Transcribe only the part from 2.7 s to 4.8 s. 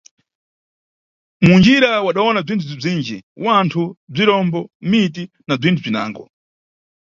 bzizinji: wanthu, bzirombo,